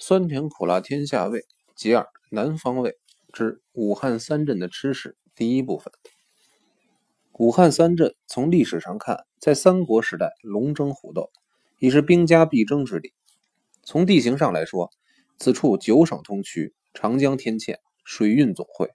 [0.00, 1.44] 酸甜苦辣天下味，
[1.74, 2.96] 其二南方味
[3.32, 5.16] 之武汉三镇的吃食。
[5.34, 5.92] 第一部分，
[7.32, 11.30] 武汉三镇从历史上看，在三国时代龙争虎斗，
[11.78, 13.12] 已是兵家必争之地。
[13.82, 14.90] 从地形上来说，
[15.36, 18.90] 此处九省通衢，长江天堑，水运总会，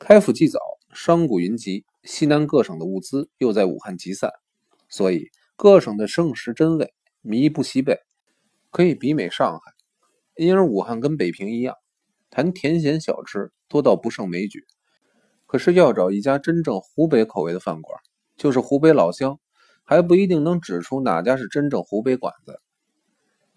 [0.00, 0.58] 开府既早，
[0.92, 4.32] 商贾云集，西南各省的物资又在武汉集散，
[4.88, 6.92] 所以各省的生食珍味
[7.22, 8.00] 靡不其备，
[8.70, 9.77] 可以媲美上海。
[10.38, 11.74] 因而武汉跟北平一样，
[12.30, 14.64] 谈甜咸小吃多到不胜枚举。
[15.46, 17.98] 可是要找一家真正湖北口味的饭馆，
[18.36, 19.40] 就是湖北老乡，
[19.82, 22.60] 还不一定能指出哪家是真正湖北馆子。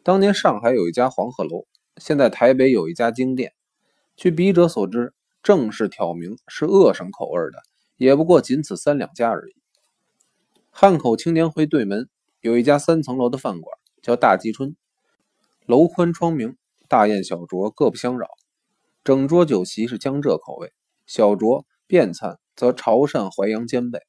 [0.02, 1.68] 当年上海有一家黄鹤楼，
[1.98, 3.54] 现在台北有一家京店。
[4.16, 7.62] 据笔者所知，正式挑明是鄂省口味的，
[7.98, 9.54] 也不过仅此三两家而已。
[10.72, 12.10] 汉口青年会对门
[12.40, 14.76] 有一家三层楼的饭馆，叫大吉春，
[15.68, 16.58] 楼宽窗明。
[16.92, 18.28] 大宴小酌各不相扰，
[19.06, 20.74] 整桌酒席是江浙口味，
[21.08, 24.02] 小酌便餐则潮汕淮扬兼备。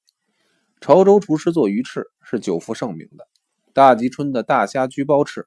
[0.81, 3.29] 潮州厨师做鱼翅是久负盛名的，
[3.73, 5.47] 大吉春的大虾焗包翅，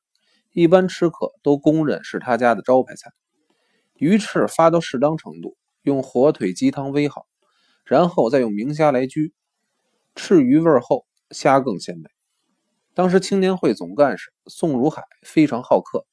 [0.54, 3.12] 一般吃客都公认是他家的招牌菜。
[3.96, 7.26] 鱼翅发到适当程度，用火腿鸡汤煨好，
[7.84, 9.34] 然后再用明虾来焗，
[10.16, 12.10] 翅鱼味厚，虾更鲜美。
[12.94, 16.06] 当时青年会总干事宋如海非常好客。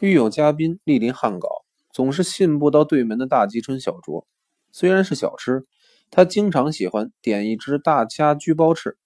[0.00, 1.48] 遇有嘉宾莅临汉稿，
[1.90, 4.24] 总是信步到对门的大吉春小酌。
[4.70, 5.66] 虽然是小吃，
[6.08, 8.96] 他经常喜欢点一只大虾焗包翅。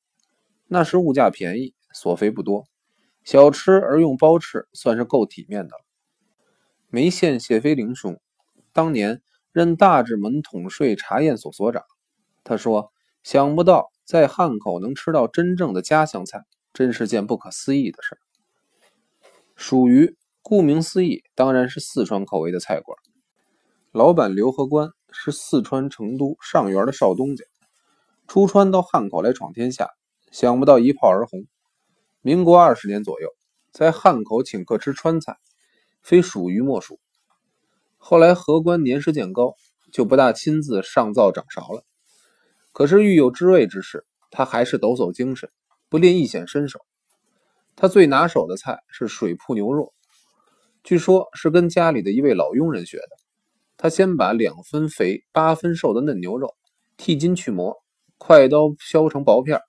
[0.66, 2.66] 那时物价便宜，所费不多，
[3.24, 5.82] 小吃而用包翅，算是够体面的了。
[6.90, 8.20] 梅县谢飞灵兄
[8.74, 11.84] 当年任大治门统税查验所所长，
[12.44, 12.92] 他说
[13.24, 18.18] ：“想不到在汉口能吃到真正的家乡菜，真是件不可思议的事。”
[19.56, 20.18] 属于。
[20.44, 22.98] 顾名思义，当然是四川口味的菜馆。
[23.92, 27.44] 老板刘和官是四川成都上元的少东家，
[28.26, 29.90] 出川到汉口来闯天下，
[30.32, 31.46] 想不到一炮而红。
[32.22, 33.28] 民国二十年左右，
[33.70, 35.36] 在汉口请客吃川菜，
[36.02, 36.98] 非属于莫属。
[37.96, 39.54] 后来何官年事渐高，
[39.92, 41.84] 就不大亲自上灶掌勺了。
[42.72, 45.50] 可是遇有知味之事，他还是抖擞精神，
[45.88, 46.80] 不吝一显身手。
[47.76, 49.94] 他最拿手的菜是水铺牛肉。
[50.84, 53.08] 据说是跟家里的一位老佣人学的。
[53.76, 56.54] 他先把两分肥、八分瘦的嫩牛肉
[56.96, 57.76] 剔筋去膜，
[58.18, 59.60] 快刀削成薄片，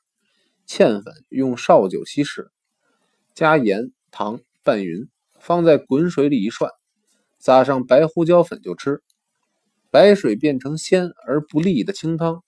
[0.68, 2.52] 芡粉用绍酒稀释，
[3.34, 5.08] 加盐糖拌匀，
[5.40, 6.72] 放在滚水里一涮，
[7.40, 9.02] 撒上白胡椒粉就吃。
[9.92, 12.44] 白水变成鲜而不腻的清汤，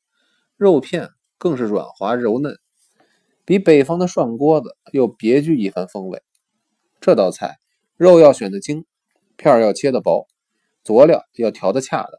[0.57, 2.57] 肉片更是软滑柔嫩，
[3.43, 6.23] 比北方的涮锅子又别具一番风味。
[6.99, 7.57] 这道菜。
[7.97, 8.85] 肉要选的精，
[9.37, 10.27] 片要切的薄，
[10.83, 12.11] 佐料要调的恰当，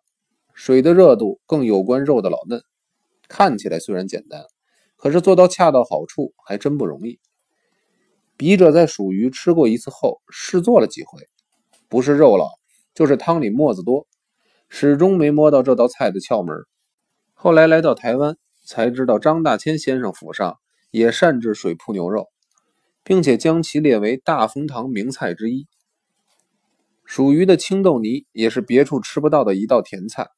[0.55, 2.63] 水的热度更有关肉的老嫩。
[3.29, 4.43] 看起来虽然简单，
[4.97, 7.21] 可是做到恰到好处还真不容易。
[8.39, 11.29] 笔者在蜀渝吃过一次后，试做了几回，
[11.91, 12.49] 不是肉老，
[12.95, 14.07] 就是汤里沫子多，
[14.71, 16.57] 始终没摸到这道菜的窍门。
[17.35, 20.57] 后来来到台湾，才知道张大千先生府上
[20.91, 22.31] 也擅制水铺牛肉。
[23.09, 25.69] 并且将其列为大风堂名菜之一。
[27.05, 30.29] 属于的青豆泥也是别处吃不到的一道甜菜。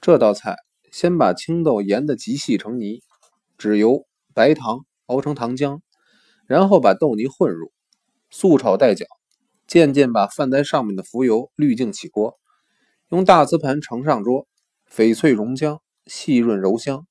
[0.00, 0.54] 这道菜
[0.92, 3.02] 先把青豆研得极细成泥，
[3.58, 5.80] 脂油、白糖熬成糖浆，
[6.46, 7.72] 然后把豆泥混入，
[8.30, 9.04] 素炒带搅，
[9.66, 12.38] 渐渐把泛在上面的浮油滤净起锅，
[13.08, 14.46] 用大瓷盘盛上桌，
[14.88, 17.04] 翡翠溶浆，细润柔香。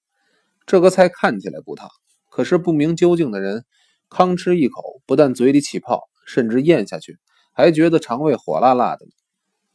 [0.66, 1.90] 这个菜看起来不烫，
[2.30, 3.66] 可是不明究竟的人。
[4.12, 7.18] 吭吃一口，不但嘴里起泡，甚至咽下去
[7.54, 9.06] 还觉得肠胃火辣辣的。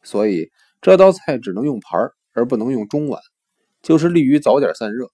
[0.02, 0.50] 所以
[0.82, 1.98] 这道菜只能用盘
[2.32, 3.18] 而不能用中碗，
[3.82, 5.10] 就是利于早点散热，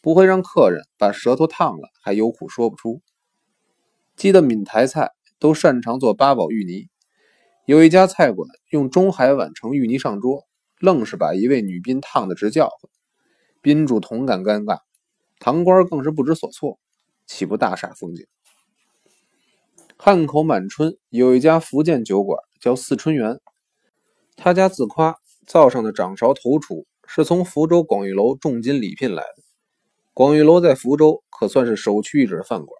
[0.00, 3.00] 不会让客人把舌头烫了还有苦说不出。
[4.16, 6.88] 记得闽台菜都擅长做八宝芋泥，
[7.66, 10.44] 有一家菜馆用中海碗盛芋泥上桌，
[10.80, 12.90] 愣是把一位女宾烫得直叫唤，
[13.62, 14.80] 宾主同感尴尬，
[15.38, 16.80] 堂官更是不知所措，
[17.26, 18.26] 岂不大煞风景？
[19.98, 23.40] 汉口满春有一家福建酒馆，叫四春园。
[24.36, 25.16] 他家自夸
[25.46, 29.42] 灶上的掌勺头厨是从福州广玉楼重金礼聘来的。
[30.12, 32.78] 广玉楼在福州可算是首屈一指的饭馆。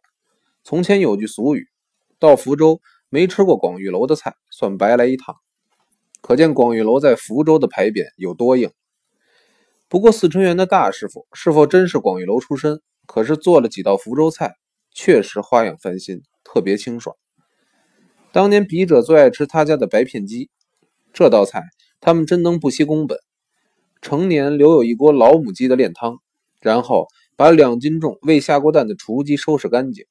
[0.62, 1.68] 从前有句俗语
[2.20, 5.36] ：“到福州没吃过广玉楼的菜，算白来一趟。”
[6.20, 8.70] 可见广玉楼在福州的牌匾有多硬。
[9.88, 12.82] 不过四春园的大师傅是否真是广玉楼出身？
[13.06, 14.56] 可是做了几道福州菜，
[14.92, 16.22] 确实花样翻新。
[16.56, 17.14] 特别清爽。
[18.32, 20.48] 当年笔者最爱吃他家的白片鸡，
[21.12, 21.62] 这道菜
[22.00, 23.18] 他们真能不惜工本，
[24.00, 26.16] 成年留有一锅老母鸡的炼汤，
[26.62, 30.06] 然后把两斤重未下过蛋的雏鸡收拾干净，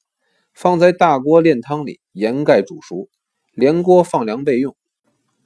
[0.54, 3.08] 放在大锅炼汤里盐盖煮熟，
[3.52, 4.76] 连锅放凉备用。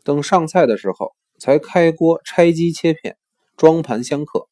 [0.04, 3.16] 等上菜的时候，才开锅拆鸡切片，
[3.56, 4.48] 装盘相客。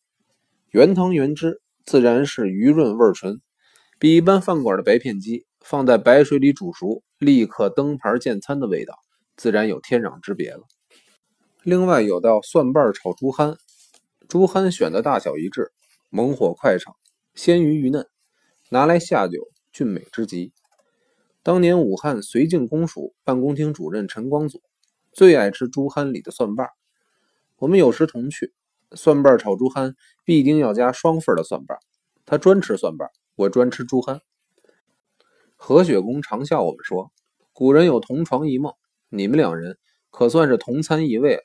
[0.70, 3.42] 原汤原汁，自然是鱼润味纯，
[3.98, 8.94] 比一般饭馆的白片鸡放在白水里煮熟，立刻登盘见餐的味道，
[9.36, 10.62] 自然有天壤之别了。
[11.62, 13.58] 另外有道蒜瓣炒猪酣，
[14.28, 15.70] 猪酣选的大小一致，
[16.08, 16.96] 猛火快炒，
[17.34, 18.06] 鲜鱼鱼嫩，
[18.70, 20.54] 拿来下酒，俊美之极。
[21.42, 24.62] 当年武汉绥靖公署办公厅主任陈光祖
[25.12, 26.66] 最爱吃猪酣里的蒜瓣，
[27.58, 28.54] 我们有时同去。
[28.92, 29.92] 蒜瓣炒猪酣
[30.24, 31.78] 必定要加双份的蒜瓣，
[32.24, 34.20] 他专吃蒜瓣，我专吃猪酣。
[35.60, 37.10] 何雪公常笑我们说
[37.52, 38.72] ：“古人有同床异梦，
[39.08, 39.76] 你们两人
[40.08, 41.42] 可算是同餐一位了。”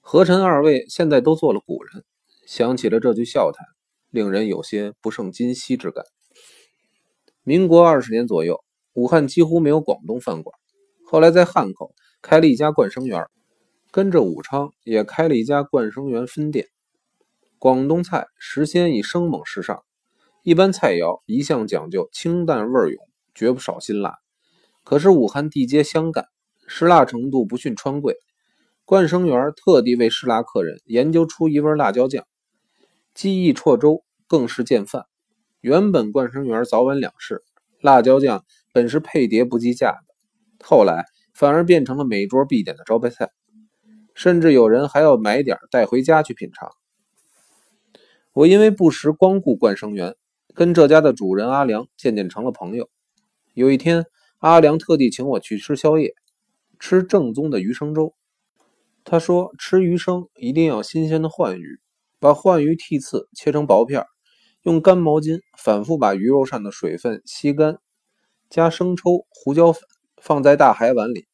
[0.00, 2.02] 何陈二位现在都做了古人，
[2.46, 3.66] 想起了这句笑谈，
[4.10, 6.04] 令人有些不胜今昔之感。
[7.42, 8.64] 民国二十年左右，
[8.94, 10.58] 武汉几乎没有广东饭馆，
[11.06, 13.26] 后来在汉口开了一家冠生园。
[13.90, 16.66] 跟着武昌也开了一家冠生园分店。
[17.58, 19.84] 广东菜时鲜以生猛时尚，
[20.44, 24.18] 一般菜肴一向讲究清淡味永，绝不少辛辣。
[24.82, 26.26] 可是武汉地街香干，
[26.66, 28.18] 湿辣程度不逊川贵。
[28.84, 32.26] 冠生园特地为湿辣客人研究出一味辣椒酱，
[33.14, 35.06] 鸡翼绰粥更是见饭。
[35.62, 37.42] 原本冠生园早晚两市，
[37.80, 40.14] 辣椒酱本是配碟不计价的，
[40.62, 43.30] 后来反而变成了每桌必点的招牌菜。
[44.14, 46.70] 甚至有人还要买点带回家去品尝。
[48.34, 50.14] 我因为不时光顾冠生园，
[50.54, 52.88] 跟这家的主人阿良渐渐成了朋友。
[53.52, 54.06] 有一天，
[54.38, 56.14] 阿良特地请我去吃宵夜，
[56.78, 58.14] 吃正宗的鱼生粥。
[59.04, 61.80] 他说，吃鱼生一定要新鲜的鲩鱼，
[62.18, 64.06] 把鲩鱼剔刺切成薄片，
[64.62, 67.78] 用干毛巾反复把鱼肉上的水分吸干，
[68.48, 69.82] 加生抽、胡椒粉，
[70.16, 71.26] 放在大海碗里，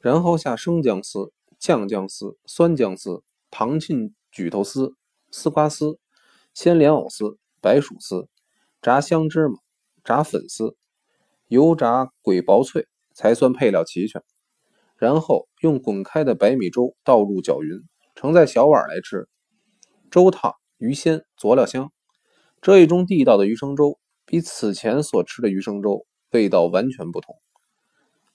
[0.00, 1.32] 然后下生姜丝。
[1.56, 4.92] 酱姜丝、酸姜丝、糖沁举头丝、
[5.30, 5.98] 丝瓜丝、
[6.52, 8.28] 鲜莲藕丝、白薯丝，
[8.82, 9.54] 炸香芝麻、
[10.04, 10.76] 炸粉丝，
[11.48, 14.22] 油炸鬼薄脆，才算配料齐全。
[14.98, 17.80] 然后用滚开的白米粥倒入搅匀，
[18.16, 19.26] 盛在小碗来吃。
[20.10, 21.90] 粥烫鱼鲜，佐料香。
[22.60, 27.34] 这一种地道的鱼生粥，比此前所吃的鱼生粥味道完全不同。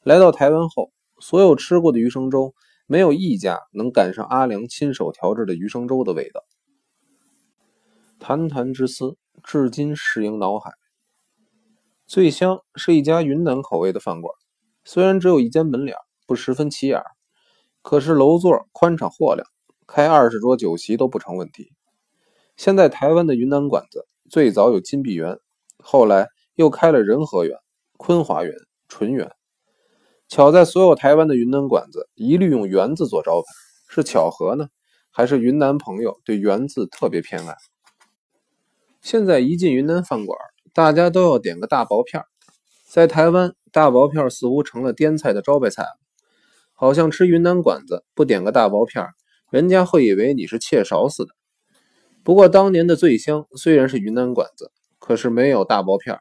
[0.02, 2.56] 来到台湾后，所有吃过的鱼生粥。
[2.88, 6.44] 没有一家能赶上阿良亲手调制的鱼生粥的味道。
[8.19, 10.74] 谈谈之思，至今适应脑海。
[12.06, 14.33] 醉香是一家云南口味的饭馆，
[14.83, 17.01] 虽然只有一间门脸，不十分起眼，
[17.81, 19.48] 可是楼座宽敞豁亮，
[19.88, 21.71] 开二十桌酒席都不成问题。
[22.57, 25.39] 现在台湾的云南馆子，最早有金碧园，
[25.77, 27.57] 后来又开了仁和园、
[27.98, 28.54] 昆华园、
[28.89, 29.31] 纯园。
[30.27, 33.48] 巧在所有台湾的云南馆子一律用“园”字做招牌，
[33.88, 34.68] 是巧合呢，
[35.10, 37.56] 还是云南朋友对“园”字特别偏爱？
[39.01, 40.38] 现在一进云南饭馆，
[40.74, 42.24] 大家都要点个大薄片
[42.86, 45.98] 在台湾，大薄片似乎成了滇菜的招牌菜了，
[46.74, 49.07] 好像吃云南馆子不点个大薄片
[49.50, 51.31] 人家会以为你是怯勺似的。
[52.24, 56.19] 不过当年的醉香虽然是云南馆子，可是没有大薄片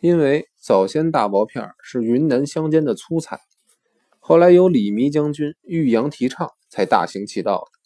[0.00, 3.40] 因为早先大薄片是云南乡间的粗菜，
[4.18, 7.78] 后来由李弥将军玉阳提倡，才大行其道的。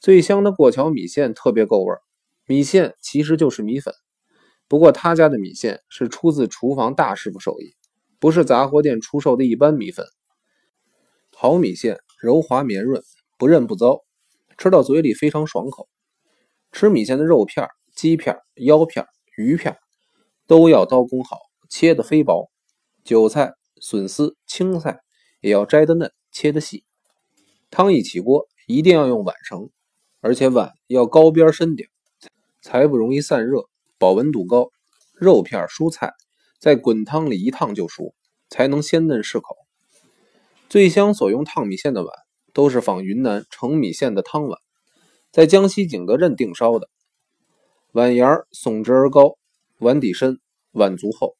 [0.00, 2.00] 醉香的过桥米线特别够味儿
[2.46, 3.92] 米线其实就是米粉，
[4.68, 7.74] 不过他家的米线是出自厨房大师傅手艺，
[8.18, 10.06] 不是杂货店出售的一般米粉。
[11.34, 13.02] 好米线柔滑绵润，
[13.36, 14.00] 不韧不糟，
[14.56, 15.88] 吃到嘴里非常爽口。
[16.72, 19.04] 吃米线的肉片、鸡片、腰片、
[19.36, 19.76] 鱼片。
[20.48, 21.38] 都要刀工好，
[21.68, 22.48] 切得飞薄。
[23.02, 25.00] 韭菜、笋丝、青菜
[25.40, 26.84] 也要摘得嫩，切得细。
[27.68, 29.70] 汤一起锅，一定要用碗盛，
[30.20, 31.88] 而且碗要高边深点，
[32.66, 34.72] 才不容易散热，保温度高。
[35.14, 36.14] 肉片、蔬菜
[36.58, 38.12] 在滚汤里一烫就熟，
[38.50, 39.54] 才能鲜嫩适口。
[40.68, 42.12] 醉香所用烫米线的碗，
[42.52, 44.58] 都是仿云南盛米线的汤碗，
[45.30, 46.88] 在江西景德镇定烧的，
[47.92, 49.38] 碗沿耸直而高。
[49.78, 50.40] 碗底深，
[50.72, 51.36] 碗足厚，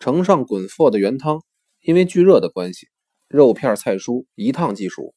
[0.00, 1.40] 盛上滚沸的原汤。
[1.82, 2.88] 因为聚热的关系，
[3.28, 5.14] 肉片菜蔬一烫即熟。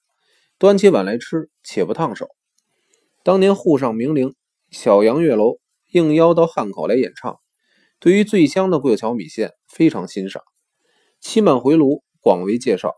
[0.60, 2.28] 端起碗来吃，且不烫手。
[3.24, 4.36] 当年沪上名伶
[4.72, 5.60] 小杨月楼
[5.92, 7.42] 应邀到汉口来演唱，
[8.00, 10.42] 对于最香的过桥米线非常欣赏。
[11.20, 12.94] 期满回炉，广为介绍。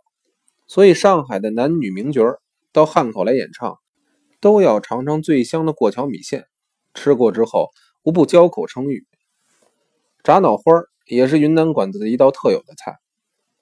[0.67, 2.23] 所以上海的男女名角
[2.71, 3.79] 到汉口来演唱，
[4.39, 6.45] 都要尝尝最香的过桥米线，
[6.93, 7.71] 吃过之后
[8.03, 9.07] 无不交口称誉。
[10.23, 10.71] 炸脑花
[11.07, 12.97] 也是云南馆子的一道特有的菜。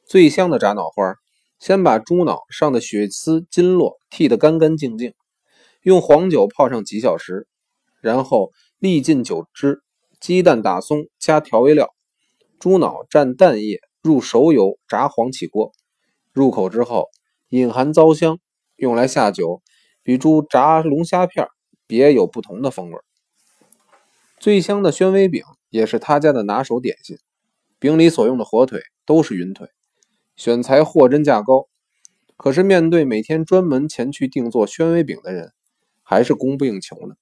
[0.05, 1.15] 最香的炸脑花，
[1.59, 5.13] 先把猪脑上的血丝筋络剃得干干净净，
[5.81, 7.47] 用黄酒泡上几小时，
[8.01, 9.81] 然后沥尽酒汁，
[10.19, 11.93] 鸡蛋打松，加调味料，
[12.59, 15.71] 猪脑蘸蛋液入熟油炸黄起锅。
[16.33, 17.09] 入口之后，
[17.49, 18.39] 隐含糟香，
[18.75, 19.61] 用来下酒，
[20.01, 21.47] 比猪炸龙虾片
[21.85, 22.97] 别有不同的风味。
[24.39, 27.17] 最香的宣威饼也是他家的拿手点心，
[27.77, 29.67] 饼里所用的火腿都是云腿，
[30.35, 31.67] 选材货真价高。
[32.37, 35.51] 可是面对每天专门前去定做宣威饼的人，
[36.01, 37.15] 还是供不应求呢。